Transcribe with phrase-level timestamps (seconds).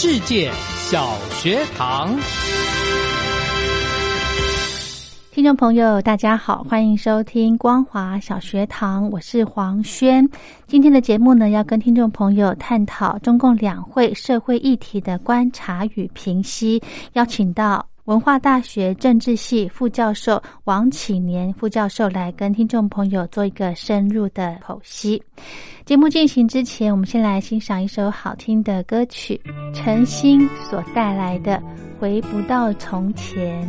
[0.00, 2.16] 世界小学堂，
[5.32, 10.24] 听众朋友，大家好，欢迎收听光华小学堂，我是黄轩。
[10.68, 16.80] 今天的节目呢，要跟听众朋友探讨中共两会社会议题的观察与评析，
[17.14, 17.84] 邀请到。
[18.08, 25.22] 文化大学政治系副教授王启年副教授来跟听众朋友做一个深入的剖析。
[25.84, 29.38] 节目进行之前，我们先来欣赏一首好听的歌曲，
[29.74, 31.56] 陈星所带来的
[32.00, 33.62] 《回不到从前》。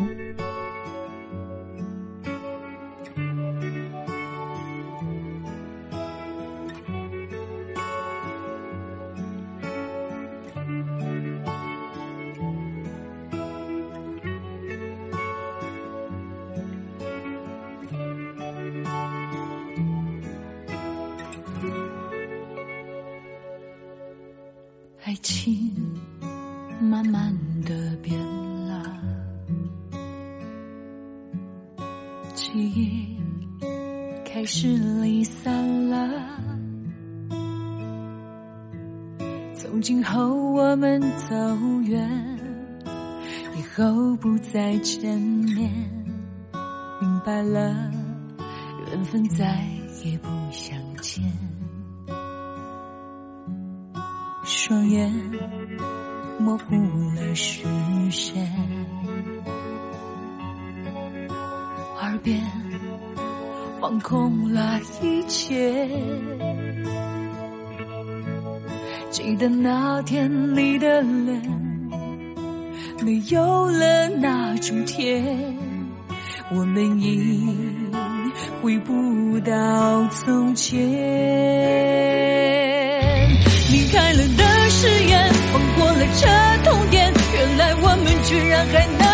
[25.09, 25.73] 爱情
[26.79, 28.15] 慢慢的变
[28.67, 28.95] 了，
[32.35, 33.17] 记忆
[34.23, 34.67] 开始
[35.01, 36.07] 离散了。
[39.55, 41.35] 从今后我们走
[41.85, 42.07] 远，
[43.57, 45.71] 以后不再见面，
[47.01, 47.91] 明白了，
[48.91, 49.59] 缘分再
[50.05, 50.78] 也不想
[54.69, 55.11] 双眼
[56.37, 56.75] 模糊
[57.15, 57.63] 了视
[58.11, 58.47] 线，
[61.99, 62.39] 耳边
[63.81, 65.89] 放空了一切。
[69.09, 71.41] 记得那天你的脸，
[73.03, 75.57] 没有了那种甜，
[76.51, 77.57] 我们已
[78.61, 82.18] 回不到从前。
[88.29, 89.08] 居然还能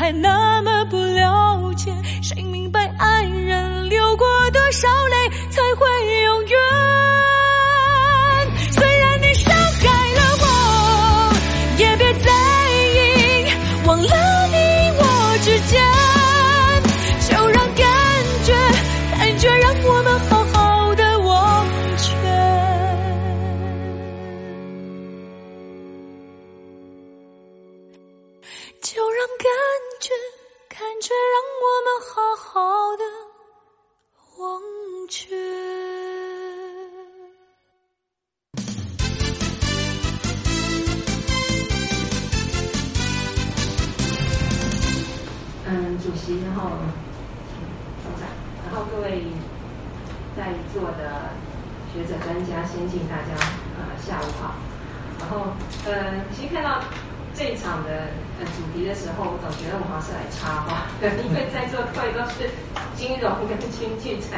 [0.00, 0.59] 还能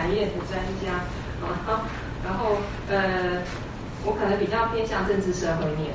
[0.03, 0.99] 产业的专家
[1.47, 1.87] 啊，
[2.25, 2.59] 然后
[2.91, 3.39] 呃，
[4.05, 5.95] 我可能比较偏向政治社会面，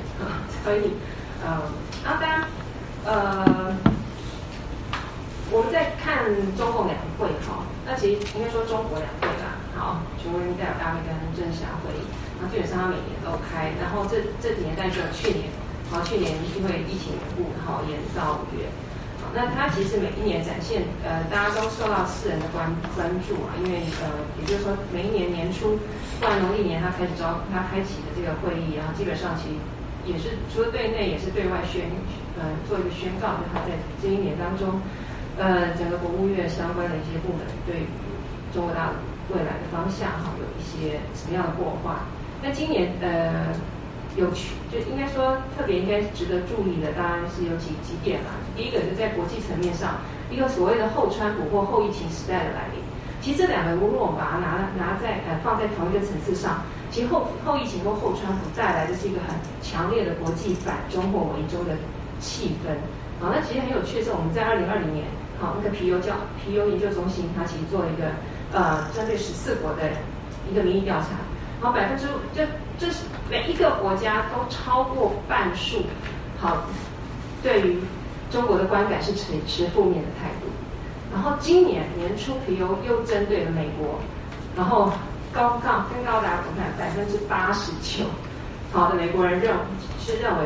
[0.64, 0.96] 所以
[1.44, 1.60] 呃，
[2.02, 2.48] 然后当
[3.04, 3.76] 呃。
[5.50, 6.28] 我们在看
[6.58, 12.04] 中共两会哈，那其实应该说中国两会啦，好，全国人民代表大会跟政协会议，
[12.36, 15.48] 那基本上它每年都开，然后这这几年但只有去年，
[15.88, 18.68] 好，去年因为疫情缘故，好延到五月，
[19.34, 24.08] 那它其实每一年展现，呃，大家都受到世人的关关注啊，因为呃，
[24.40, 25.78] 也就是说每一年年初，
[26.20, 29.56] 不然农历年它开始招，它开启的这个会议啊，基本上其实
[30.04, 31.86] 也是除了对内，也是对外宣，
[32.38, 34.80] 呃，做一个宣告，就它在这一年当中。
[35.40, 37.86] 呃，整个国务院相关的一些部门对于
[38.52, 41.94] 中国大陆未来的方向哈，有一些什么样的破坏？
[42.42, 43.54] 那今年呃，
[44.16, 48.30] 有趣就应该说特别应该值得注意的，当然是有几几点啦。
[48.56, 49.98] 第一个就在国际层面上，
[50.30, 52.82] 一个所谓的后川普或后疫情时代的来临。
[53.20, 61.76] 其实这两个，如果我们把它拿拿在呃放在同一个层次上，其实后后疫情或后川普带来的是一个很强烈的国际反中或围中的
[62.20, 62.74] 气氛。
[63.20, 65.04] 好，那其实很有趣的是，我们在二零二零年。
[65.40, 68.10] 好，那个皮尤教皮尤研究中心，它其实做了一个
[68.52, 69.90] 呃针对十四国的
[70.50, 71.14] 一个民意调查，
[71.62, 72.42] 然后百分之就
[72.78, 72.98] 这是
[73.28, 75.82] 每一个国家都超过半数，
[76.38, 76.64] 好，
[77.42, 77.78] 对于
[78.30, 80.46] 中国的观感是持持负面的态度。
[81.12, 83.98] 然后今年年初皮尤又针对了美国，
[84.56, 84.92] 然后
[85.32, 88.04] 高杠更高达我看百分之八十九，
[88.72, 89.56] 好的美国人认
[89.98, 90.44] 是认为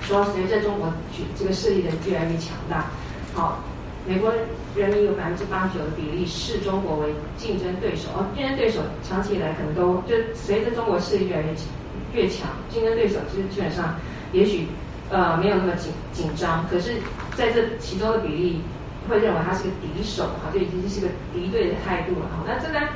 [0.00, 2.86] 说随着中国举这个势力的越来越强大，
[3.34, 3.58] 好。
[4.06, 4.32] 美国
[4.74, 13.96] 人民有百分之八九的比例视中国为竞争对手，而竞争对手长期以来可能都就随着中国势力越来越越强，竞争对手其实基本上
[14.32, 14.66] 也许
[15.10, 16.96] 呃没有那么紧紧张，可是
[17.36, 18.62] 在这其中的比例
[19.08, 22.42] 会认为他是个敌手，哈，就已经是个敌对的态度了，哈。
[22.46, 22.88] 那这呢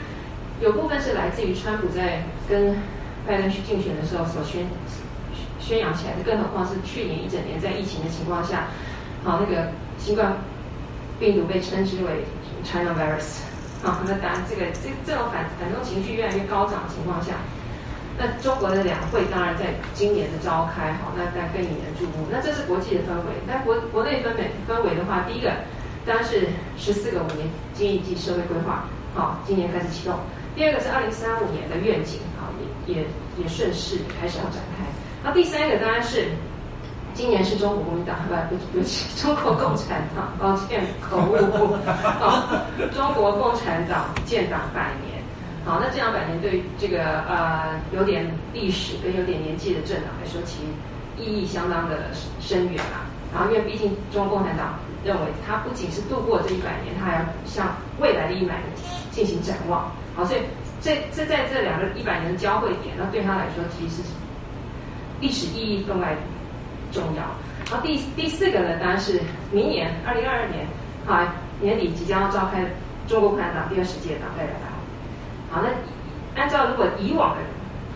[0.61, 2.77] 有部分是来自于川普在跟
[3.27, 4.67] 拜登去竞选的时候所宣
[5.61, 8.69] 宣扬起来的，更何况是去年一整年在疫情的情况下，
[9.23, 9.69] 好那个
[9.99, 10.35] 新冠。
[11.25, 12.21] 病毒被称之为
[12.63, 13.41] China virus，
[13.83, 17.33] 啊，那当然这个这这种反反动情绪越来越高涨的情况下，
[18.19, 22.29] 那中国的两会当然在今年的召开，好，那大家更引人注目。
[22.31, 25.51] 那这是国际的氛围，那国国内氛围氛围的话，第一个
[26.05, 30.19] 当然是十四个五年经济及社会规划，好，今年开始启动；
[30.55, 32.53] 第二个是二零三五年的愿景，好，
[32.87, 33.07] 也也
[33.39, 34.85] 也顺势开始要展开。
[35.25, 36.29] 那第三个当然是。
[37.15, 41.77] 今年是中国国民党，不不不起， 中国共产党，抱歉口误。
[42.19, 42.43] 好，
[42.93, 45.23] 中国共产党建党百年。
[45.65, 50.67] 好，那建党百年对这个呃有点历史跟有点年纪的政党来说，其实
[51.17, 53.07] 意义相当的深远啊。
[53.33, 58.65] 然后，因为毕竟中国共产党认为，它不仅是度过这一百年，它还要向未来的一百年
[59.13, 59.91] 进行展望。
[60.17, 60.41] 好，所以
[60.81, 64.09] 这这在这两个一百年的交汇点，那对他来说，其实是
[65.21, 66.17] 历史意义更外。
[66.95, 67.23] 重要。
[67.71, 69.21] 然后第第四个呢，当然是
[69.51, 70.67] 明年二零二二年
[71.07, 72.65] 啊年底即将要召开
[73.07, 74.81] 中国共产党第二十届党代表大会。
[75.51, 77.43] 好，那按照如果以往的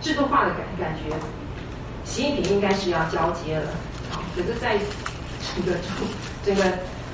[0.00, 1.14] 制度化的感感觉，
[2.04, 3.70] 习近平应该是要交接了。
[4.10, 4.76] 好，可是在
[5.54, 6.06] 整个中
[6.44, 6.62] 整个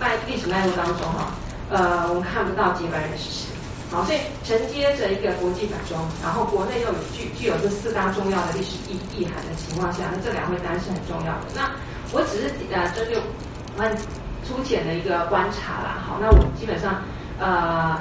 [0.00, 1.30] 脉历史脉络当中哈，
[1.70, 3.53] 呃，我们看不到接班人是谁。
[3.94, 11.46] 好，所以承接着一个国际反中，然后国内又有具具有这四大重要的历史意意涵的情况下，那这两位当然是很重要的。
[11.54, 11.70] 那
[12.10, 13.22] 我只是呃针对
[13.78, 13.96] 很
[14.42, 16.02] 粗浅的一个观察啦。
[16.04, 17.02] 好，那我基本上
[17.38, 17.96] 呃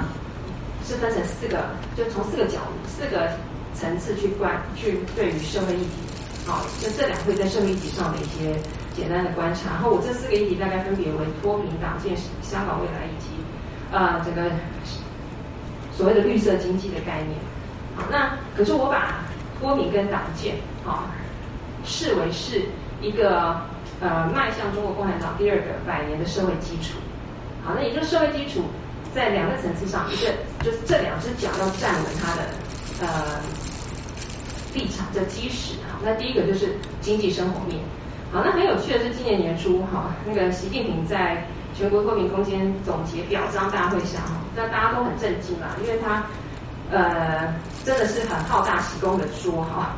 [0.84, 3.30] 是分成四个，就从四个角度、四个
[3.72, 6.02] 层次去观去对于社会议题，
[6.44, 8.58] 好，就这两会在社会议题上的一些
[8.96, 9.70] 简单的观察。
[9.70, 13.30] 然后我这四个议题大概分别为脱贫、党建、香港未来以及
[13.92, 14.50] 呃整个
[15.96, 17.38] 所谓的绿色经济的概念。
[17.96, 19.24] 好，那可是我把
[19.60, 21.10] 脱贫跟党建啊
[21.84, 22.62] 视为是
[23.00, 23.60] 一个
[24.00, 26.98] 呃迈向中国共产党第二个百年的社会基础。
[27.64, 28.64] 好，那也就是社会基础
[29.14, 30.32] 在两个层次上，一个
[30.64, 32.42] 就是这两只脚要站稳它的
[33.00, 33.40] 呃
[34.74, 35.74] 立场的基石。
[35.88, 37.78] 好，那第一个就是经济生活面。
[38.32, 41.46] 好，那很有趣的是，今年年初哈，那个习近平在
[41.76, 44.22] 全国脱贫攻坚总结表彰大会上，
[44.54, 46.24] 那大家都很震惊啊，因为他
[46.90, 47.54] 呃
[47.84, 49.96] 真的是很好大喜功的说哈，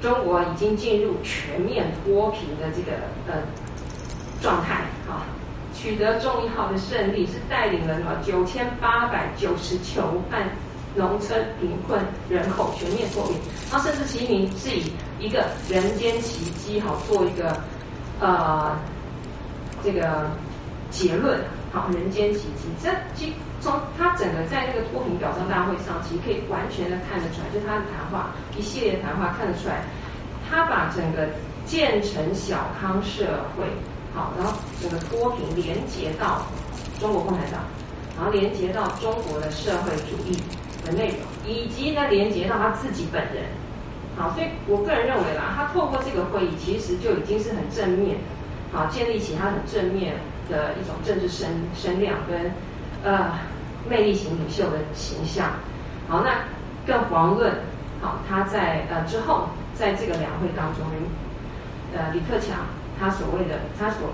[0.00, 3.42] 中国已经进入全面脱贫的这个呃
[4.42, 4.74] 状态
[5.08, 5.24] 啊。
[5.72, 10.46] 取得重要的胜利，是带领了什么九千八百九十九万
[10.94, 11.98] 农村贫困
[12.28, 13.36] 人口全面脱贫。
[13.70, 17.56] 然后甚至习近平是以一个人间奇迹哈做一个
[18.20, 18.76] 呃
[19.82, 20.30] 这个
[20.90, 21.40] 结论，
[21.72, 22.68] 好人间奇迹。
[22.82, 29.84] 这其从他整个在那个脱贫表彰大会上，其实可以完全的看得出来，就他的谈话一系列谈话看得出来，
[30.48, 31.28] 他把整个
[31.66, 33.24] 建成小康社
[33.56, 33.64] 会。
[34.12, 36.42] 好，然后整个脱贫连接到
[36.98, 37.60] 中国共产党，
[38.16, 40.36] 然后连接到中国的社会主义
[40.84, 43.44] 的内容，以及呢连接到他自己本人。
[44.16, 48.24] 好，所以我个人认为啦，他透过这个会议，其实就已经是很正面的，
[48.72, 50.14] 好建立起他很正面
[50.48, 52.52] 的一种政治声声量跟
[53.04, 53.32] 呃
[53.88, 55.50] 魅力型领袖的形象。
[56.08, 56.44] 好，那
[56.86, 57.52] 更遑论
[58.00, 60.84] 好他在呃之后在这个两会当中，
[61.94, 62.58] 呃李克强。
[63.02, 64.10] 他所谓的他所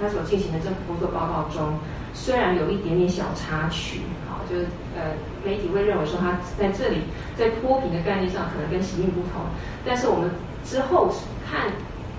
[0.00, 1.78] 他所进行的政府工作报告中，
[2.12, 5.12] 虽然有一点点小插曲，好，就是呃
[5.44, 7.02] 媒体会认为说他在这里
[7.38, 9.42] 在脱贫的概念上可能跟习近平不同，
[9.84, 10.28] 但是我们
[10.64, 11.08] 之后
[11.48, 11.70] 看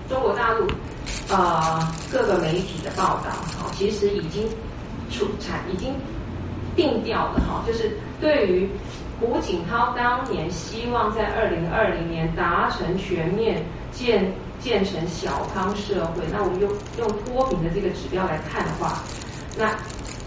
[0.07, 0.65] 中国大陆
[1.29, 4.47] 啊各个媒体的报道，好，其实已经
[5.09, 5.93] 出产已经
[6.75, 8.69] 定调了哈，就是对于
[9.19, 14.31] 胡锦涛当年希望在二零二零年达成全面建。
[14.59, 16.67] 建成小康社会，那我们用
[16.97, 19.03] 用脱贫的这个指标来看的话，
[19.55, 19.69] 那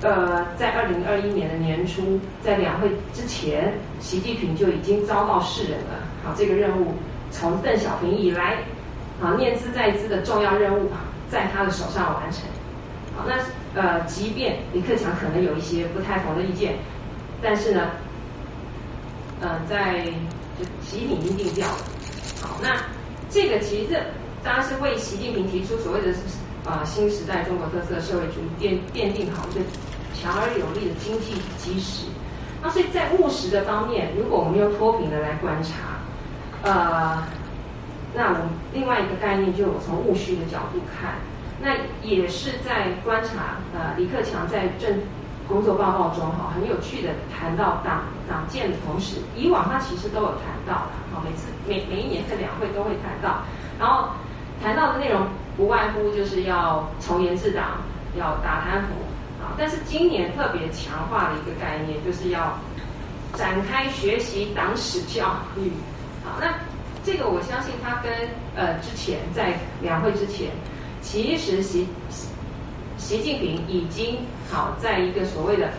[0.08, 6.06] 呃，在二零二一年的年初，在两会之前，习近平就已经遭到世人了。
[6.22, 6.94] 好，这个任务
[7.32, 8.58] 从邓小平以来，
[9.20, 12.42] 好念兹在兹的重要任务啊，在他的手上完成。
[13.16, 16.74] 好，那呃，即便李克强可能有一些不太同的意见，
[17.42, 17.90] 但是呢，
[19.40, 20.04] 呃，在
[20.58, 21.78] 就习近平已经定调了。
[22.42, 22.76] 好，那
[23.28, 24.00] 这个其实。
[24.42, 26.14] 当然是为习近平提出所谓的
[26.64, 29.60] 啊新时代中国特色社会主义奠奠定好一个
[30.14, 32.06] 强而有力的经济基石。
[32.62, 36.00] 那所以在务实的方面，如果我们用脱贫的来观察，
[36.62, 37.22] 呃，
[38.14, 41.14] 那我们另外一个概念就我从务虚的角度看，
[41.60, 45.00] 那也是在观察呃李克强在政
[45.48, 53.42] 工作报告中哈很有趣的谈到党党建的同时，以往他其实都有谈到的，好每次每每一年在两会都会谈到，
[53.78, 54.10] 然后。
[54.62, 55.26] 谈到的内容
[55.56, 57.80] 不外乎就是要从严治党，
[58.14, 58.88] 要打贪腐
[59.42, 59.56] 啊。
[59.56, 62.58] 但是今年特别强化的一个概念，就是要
[63.32, 65.72] 展开学习党史教育。
[66.22, 66.48] 好，那
[67.04, 68.12] 这个我相信他跟
[68.54, 70.50] 呃之前在两会之前，
[71.00, 71.88] 其实习
[72.98, 74.18] 习近平已经
[74.50, 75.70] 好在一个所谓的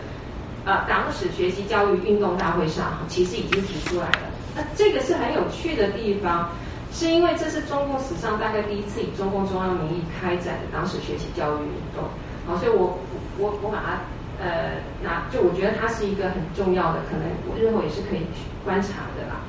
[0.64, 4.30] 呃党史学习教育运动大会上，其实已经提出来了。
[4.56, 6.50] 那这个是很有趣的地方。
[6.94, 12.04] 是因为这是中共史上大概第一次以中共中央名义开展的党史学习教育运动，
[12.46, 12.98] 好，所以我
[13.38, 19.40] 我我把它呃拿，就我觉得它是一个很重要的，可能我日后也是可以去观察的啦。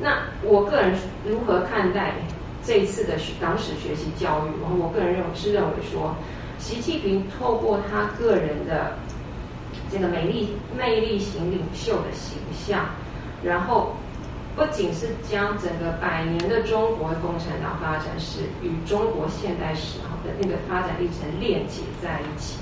[0.00, 2.14] 那我个人如何看待
[2.64, 4.50] 这一次的党史学习教育？
[4.62, 6.16] 然后我个人认为是认为说，
[6.58, 8.96] 习近平透过他个人的
[9.92, 12.86] 这个美丽魅力型领袖的形象，
[13.44, 13.94] 然后。
[14.56, 22.58] 不仅是将整个百年的中国共产党发展史与中国现代史的那个发展历程链接在一起，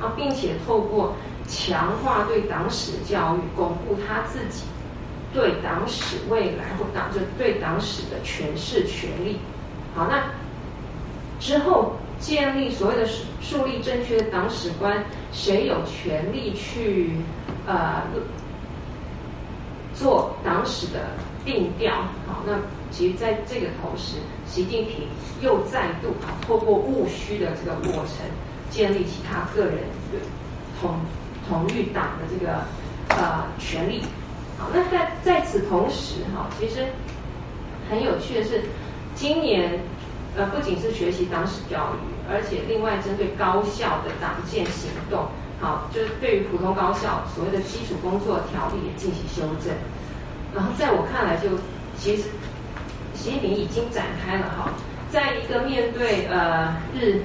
[0.00, 1.12] 啊，并且透过
[1.48, 4.62] 强化对党史教育，巩固他自己
[5.32, 9.38] 对党史未来或党就对党史的诠释权利。
[9.94, 10.24] 好，那
[11.40, 13.06] 之后建立所谓的
[13.40, 17.10] 树立正确的党史观，谁有权利去
[17.66, 18.02] 呃
[19.94, 21.00] 做党史的？
[21.44, 21.92] 定调
[22.24, 22.52] 好，那
[22.92, 25.08] 其实在这个同时，习近平
[25.40, 28.18] 又再度啊，透过务虚的这个过程，
[28.70, 29.78] 建立起他个人
[30.80, 30.94] 统
[31.48, 32.62] 统御党的这个
[33.08, 34.02] 呃权利。
[34.72, 36.86] 那在在此同时哈，其实
[37.88, 38.62] 很有趣的是，
[39.14, 39.80] 今年
[40.36, 45.26] 呃，不仅是学习党史教育，而且另外针对高校的党建行动，
[45.60, 49.74] 好，就是对于普通高校所谓的基础工作条例也进行修正。
[50.54, 51.48] 然后在我看来，就
[51.98, 52.24] 其实
[53.14, 54.70] 习近平已经展开了哈，
[55.10, 57.22] 在一个面对呃日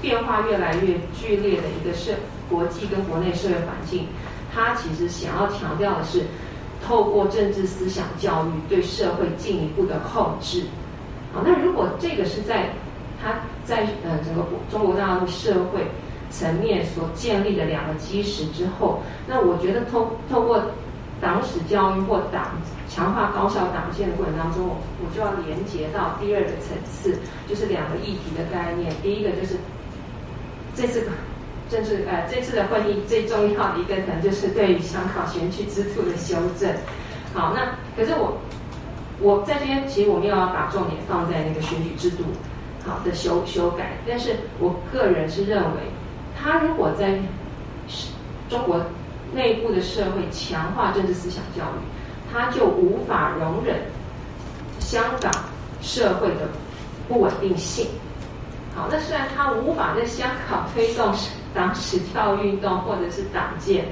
[0.00, 2.12] 变化越来越剧烈的一个社
[2.48, 4.06] 国际跟国内社会环境，
[4.54, 6.24] 他其实想要强调的是，
[6.86, 10.64] 透过政治思想教育对社会进一步的控制。
[11.32, 12.70] 好，那如果这个是在
[13.20, 15.80] 他在呃整个中国大陆社会
[16.30, 20.62] 层面所建立的两个基石之后，那我觉得通透过
[21.20, 22.52] 党史教育或党
[22.88, 28.92] 强化高校党建的过程当中，我我就要连接到第二个层次，就是两个议题的概念。
[29.02, 29.56] 第一个就是
[30.74, 31.08] 这次
[31.68, 36.72] 政治呃这次的会议最重要的一个可能就是对于香港选举制度的修正。
[37.34, 38.38] 好，那可是我
[39.20, 42.24] 我在这边其实我们又要把重点放在那个选举制度
[42.84, 45.80] 好的修修改，但是我个人是认为，
[46.40, 47.18] 他如果在
[48.48, 48.80] 中国
[49.34, 53.76] 内部的社会强化政治思想教育，他就无法容忍
[54.78, 55.32] 香港
[55.82, 56.48] 社会的
[57.08, 57.88] 不稳定性。
[58.74, 61.12] 好，那虽然他无法在香港推动
[61.56, 63.86] 党史教育运动或者是党建，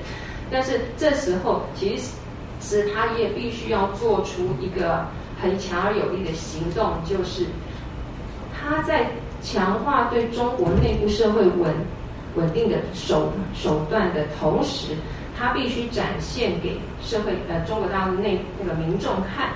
[0.53, 2.13] 但是这时候其实
[2.61, 5.07] 是他也必须要做出一个
[5.41, 7.47] 很强而有力的行动，就是
[8.53, 9.11] 他在
[9.43, 11.75] 强化对中国内部社会稳
[12.37, 14.95] 稳定的手手段的同时，
[15.37, 19.49] 他必须展现给社会呃中国大陆内那个民众看。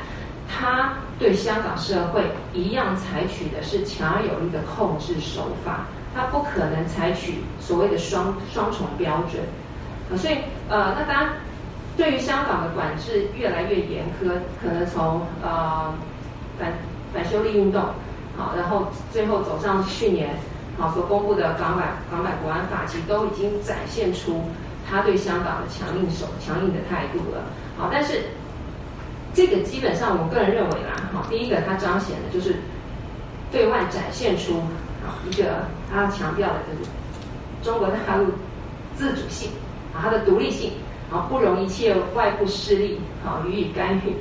[0.50, 2.22] 他对香港社会
[2.54, 5.86] 一样采取的是强而有力的控制手法，
[6.18, 9.40] 他不可能采取所谓的双双重标准，
[10.10, 11.28] 啊，所以呃，那当然，
[11.96, 15.94] 对于香港的管制越来越严苛，可能从呃
[16.58, 16.72] 反
[17.14, 17.80] 反修例运动，
[18.36, 20.30] 好，然后最后走上去年
[20.76, 24.42] 好所公布的港版港版国安法，其实都已经展现出
[24.90, 27.42] 他对香港的强硬手强硬的态度了，
[27.78, 28.24] 好，但是。
[29.34, 32.56] 这个基本上，我个人认为啦，哈，第一个它彰显的就是
[33.52, 34.62] 对外展现出
[35.04, 36.90] 啊一个他强调的就是
[37.62, 38.26] 中国大陆
[38.96, 39.50] 自主性
[39.94, 40.72] 啊它的独立性
[41.12, 44.14] 啊不容一切外部势力啊予以干预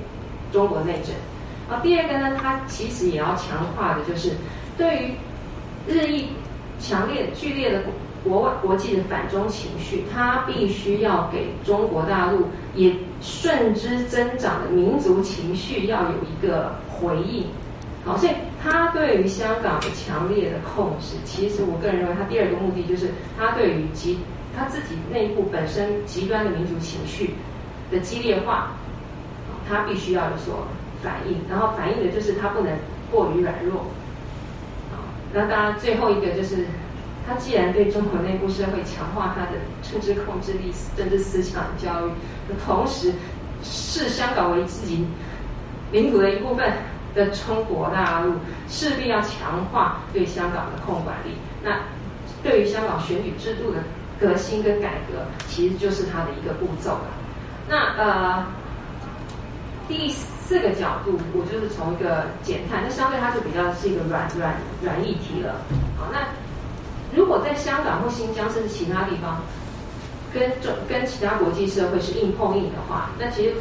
[0.51, 1.13] 中国内政。
[1.69, 4.31] 啊，第二个呢，它其实也要强化的就是
[4.77, 5.13] 对于
[5.87, 6.29] 日益
[6.79, 7.81] 强烈剧烈的。
[8.23, 17.45] 国外国际的反中情绪，它必须要给中国大陆也顺之增长的民族情绪要有一个回应。
[18.05, 18.33] 好，所以
[18.63, 24.19] 他对于香港的强烈的控制，其实我个人认为，他第二个目的就是他对于极
[24.57, 27.35] 他自己内部本身极端的民族情绪
[27.91, 28.71] 的激烈化，
[29.67, 30.67] 他必须要有所
[31.03, 32.71] 反应，然后反映的就是他不能
[33.11, 33.81] 过于软弱。
[34.91, 36.65] 好，那当然最后一个就是。
[37.29, 42.11] 他既然对中国内部社会强化他的政治控制力、政治思想教育，
[42.65, 43.11] 同时
[43.61, 45.05] 视香港为自己
[45.91, 46.71] 领土的一部分
[47.17, 48.35] 的中国大陆，
[48.69, 51.31] 势必要强化对香港的控管力。
[51.61, 51.79] 那
[52.41, 53.79] 对于香港选举制度的
[54.17, 57.07] 革新跟改革，其实就是它的一个步骤了。
[57.67, 58.45] 那呃，
[59.89, 65.55] 第四个角度，我就是从一个减碳，那相对它就比较是一个软软软议题了。
[65.97, 66.19] 好，那。
[67.15, 69.41] 如果在香港或新疆甚至其他地方，
[70.33, 73.55] 跟中跟其他国际社会是硬碰硬的话，那其实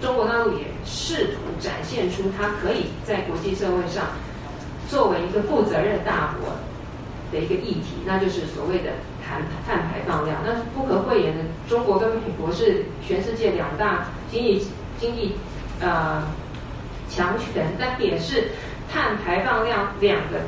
[0.00, 4.04] 中国大陆也试图展现出它可以在国际社会上
[4.88, 6.50] 作为一个负责任大国
[7.32, 8.90] 的一个议题，那就是所谓的
[9.24, 10.38] 碳碳排放量。
[10.44, 14.66] 那不可讳言的，中国跟美国是全世界两大经济
[15.00, 15.34] 经济
[15.80, 16.22] 呃
[17.10, 18.48] 强权，但也是
[18.92, 20.40] 碳排放量两个。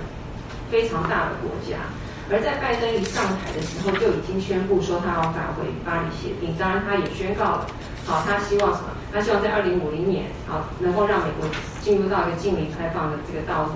[0.70, 1.82] 非常大的国家，
[2.30, 6.54] 而在拜登一上台的时候，就已经宣布说他要返回巴黎协定。
[6.56, 7.66] 当然，他也宣告了，
[8.06, 8.90] 好，他希望什么？
[9.12, 11.48] 他希望在二零五零年，啊，能够让美国
[11.80, 13.70] 进入到一个净零开放的这个道路。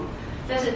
[0.49, 0.73] 但是，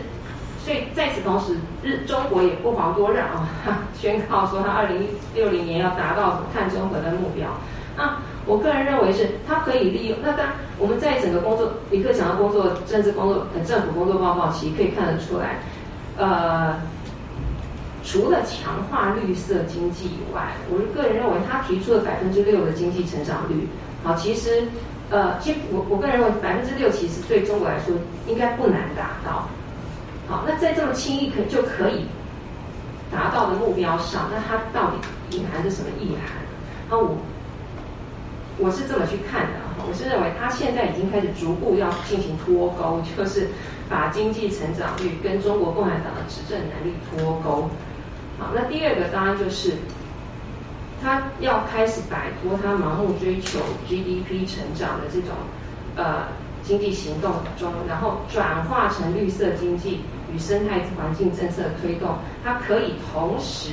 [0.65, 3.49] 所以在此同时，日中国也不遑多让啊，
[3.99, 7.49] 宣告说他二零六零年要达到碳中和的目标。
[7.97, 8.17] 那
[8.47, 10.19] 我个人认为是，他可以利用。
[10.23, 10.47] 那当，
[10.79, 15.61] 我们在整个工作，李克强的工作、政治工作、政府工作报告，其可以看得出来。
[16.17, 16.81] 呃，
[18.05, 23.69] 除了强化绿色经济以外，我个人认为他提出了百分之六的经济成长率，
[24.05, 24.63] 好，其实
[25.11, 27.95] 呃，其实我我个人认为百分之六其实对中国来说
[28.27, 29.49] 应该不难达到，
[30.29, 32.07] 好，那在这么轻易可就可以
[33.11, 34.99] 达到的目标上，那它到底
[35.37, 36.37] 隐含着什么意涵？
[36.89, 37.17] 那我
[38.59, 43.49] 我是这么去看的哈，我是认为它现在已经开始逐步要进行脱钩，就是
[43.89, 47.69] 把经济成长率跟中国共产党的执政能力脱钩。
[48.39, 49.73] 好，那第二个当然就是
[51.03, 55.31] 它要开始摆脱它盲目追求 GDP 成长的这种
[55.97, 56.29] 呃
[56.63, 60.01] 经济行动中，然后转化成绿色经济
[60.33, 63.71] 与生态环境政策的推动，它可以同时。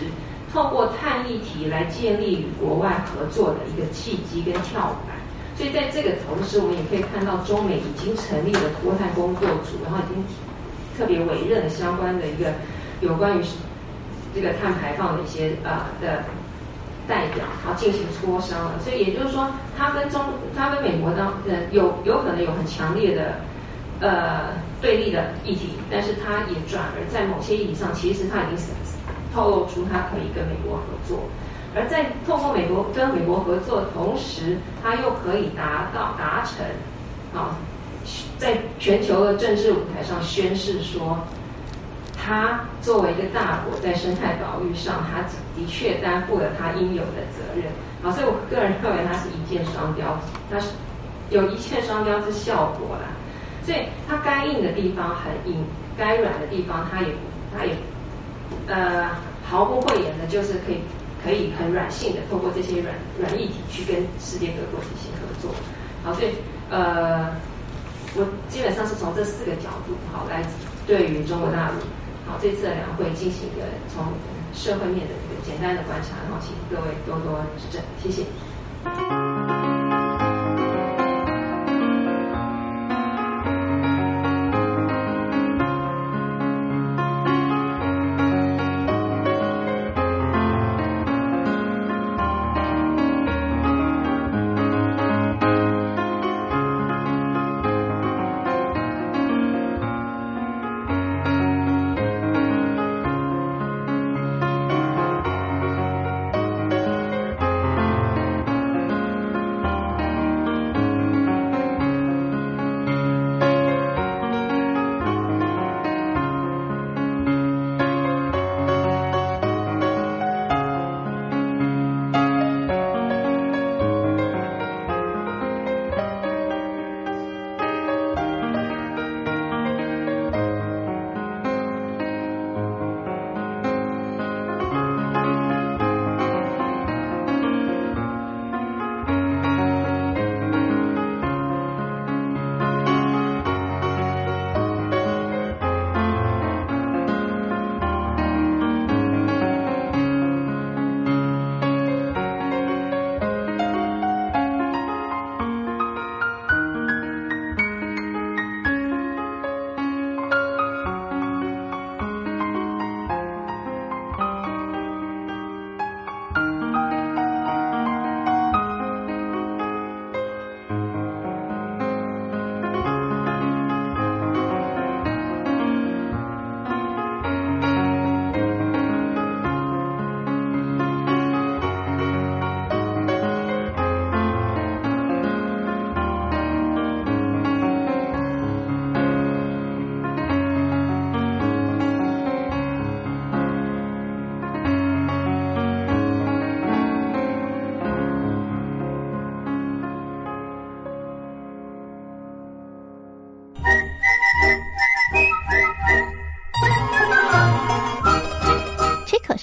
[0.53, 5.17] 透过碳议题来建立与国外合作的一个契机跟跳板，
[5.57, 10.23] 所以在这个同时，我们也可以看到中美已经成立了脱碳工作组，然后已经
[10.97, 12.53] 特别委任了相关的一个
[13.01, 13.43] 有关于
[14.33, 16.23] 这个碳排放的一些呃的
[17.07, 18.79] 代表，然后进行磋商了。
[18.83, 20.21] 所以也就是说，他跟中，
[20.55, 23.35] 他跟美国当呃有有可能有很强烈的
[23.99, 28.65] 呃对立的议题，但是他也转而在某些议题上，其实他已经。
[29.33, 31.19] 透露出他可以跟美国合作，
[31.75, 36.65] 而在透过美国跟美国合作的同时，他又可以达到达成，
[37.37, 37.57] 啊，
[38.37, 41.19] 在全球的政治舞台上宣示说，
[42.25, 45.21] 它作为一个大国在生态保育上，它
[45.55, 47.71] 的确担负了它应有的责任。
[48.01, 50.17] 好，所以我个人认为它是一箭双雕，
[50.49, 50.69] 它是
[51.29, 53.13] 有一箭双雕之效果啦。
[53.63, 55.63] 所以它该硬的地方很硬，
[55.97, 57.13] 该软的地方它也
[57.55, 57.75] 它也。
[58.67, 59.09] 呃，
[59.43, 60.79] 毫不讳言的，就是可以
[61.23, 65.51] 可以很软性的，透过这些软软议题去跟世界各国进行合作。
[66.03, 66.31] 好，所以
[66.69, 67.29] 呃，
[68.15, 70.43] 我基本上是从这四个角度，好来
[70.85, 71.75] 对于中国大陆，
[72.25, 74.03] 好这次的两会进行一个从
[74.53, 78.25] 社会面的一个简单的观察，然后请各位多多指正，谢谢。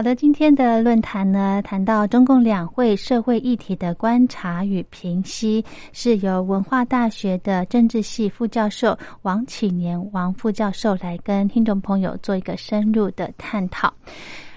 [0.00, 13.92] 好的，今天的论坛呢，谈到中共两会社会议题的观察与评析，是由文化大学的政治系副教授王启年王副教授来跟听众朋友做一个深入的探讨。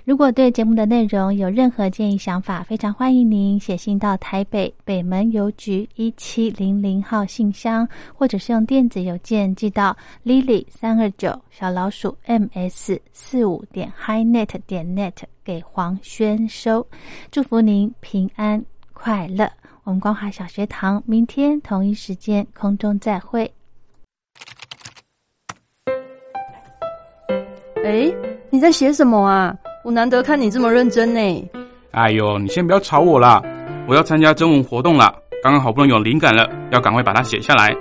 [0.06, 16.86] 如果对节目的内容有任何建议想法，非常欢迎您写信到台北北门邮局一七零零号信箱，或者是用电子邮件寄到 lily 三二九小老鼠 ms 四五点 highnet 点 net 给黄轩收。
[17.32, 18.62] 祝福您平安
[18.92, 19.50] 快乐。
[19.86, 23.50] 我们光华小学堂明天同一时间空中再会。
[27.86, 28.13] 哎，
[28.50, 29.58] 你在写什么啊？
[29.84, 31.50] 我难得看你这么认真呢。
[31.91, 33.41] 哎呦，你先不要吵我啦！
[33.86, 37.76] 我要参加征文活动啦，刚刚好不容易有灵感了，要赶快把它写下来。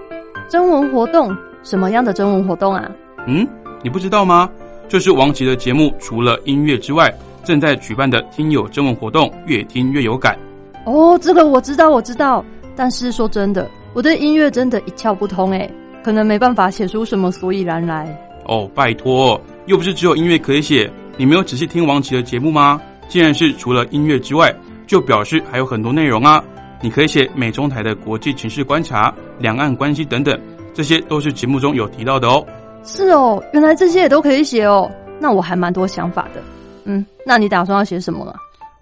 [0.48, 1.34] 征文活动？
[1.62, 2.90] 什么样的征文活动啊？
[3.28, 3.46] 嗯，
[3.84, 4.50] 你不知道吗？
[4.88, 7.08] 就是王琦的节目，除了音乐之外，
[7.44, 10.36] 正在举办的听友征文活动，越听越有感。
[10.84, 12.44] 哦，这个我知道，我知道。
[12.74, 15.70] 但是说真的，我对音乐真的一窍不通哎，
[16.02, 18.04] 可能没办法写出什么所以然来。
[18.48, 20.90] 哦，拜托，又不是只有音乐可以写。
[21.16, 22.80] 你没有仔细听王琦的节目吗？
[23.08, 24.54] 既然是除了音乐之外，
[24.86, 26.42] 就表示还有很多内容啊！
[26.80, 30.38] 你可以写美中台的国际情势观察、两岸关系等等，
[30.72, 32.44] 这些都是节目中有提到的哦。
[32.84, 34.90] 是哦，原来这些也都可以写哦。
[35.20, 36.42] 那我还蛮多想法的。
[36.84, 38.34] 嗯，那你打算要写什么了？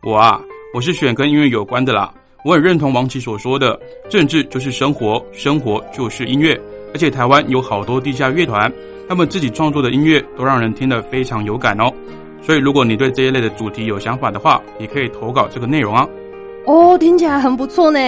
[0.02, 0.40] 我啊，
[0.72, 2.12] 我是选跟音乐有关的啦。
[2.44, 6.58] 我很认同王琦所说的，政治就是生活，生活就是音乐。
[6.94, 8.72] 而且台湾有好多地下乐团，
[9.06, 11.92] 他们自己创作的音乐都让人听得非常有感哦。
[12.42, 16.06] 所以，如果你对这一类的主题有想法的话，也可以投稿这个内容啊。
[16.66, 17.98] 哦，听起来很不错呢。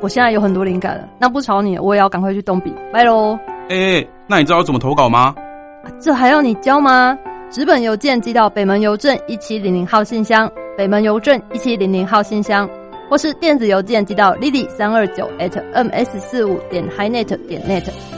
[0.00, 3.38] 我现在有很多灵感了，那不吵你，我也要赶快去动笔，拜喽。
[3.68, 5.34] 哎，那你知道怎么投稿吗？
[6.00, 7.18] 这还要你教吗？
[7.50, 12.68] 纸本邮件寄到北门邮政一七零零号信箱，北门邮政一七零零号信箱，
[13.08, 18.17] 或是电子邮件寄到 lily 三二九 at ms 四五点 highnet 点 net。